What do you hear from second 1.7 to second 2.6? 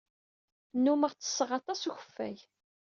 n ukeffay.